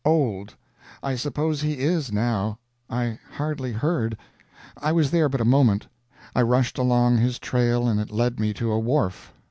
[0.03, 0.55] "Old!"
[1.03, 2.57] I suppose he is, now.
[2.89, 4.17] I hardly heard;
[4.75, 5.85] I was there but a moment.
[6.35, 9.31] I rushed along his trail, and it led me to a wharf.